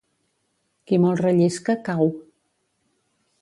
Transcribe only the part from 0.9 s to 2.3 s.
Qui molt rellisca, cau.